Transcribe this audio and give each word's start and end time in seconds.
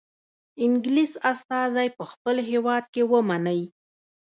انګلیس 0.65 1.11
استازی 1.31 1.87
په 1.97 2.03
خپل 2.11 2.35
هیواد 2.49 2.83
کې 2.93 3.03
ومنئ. 3.11 3.61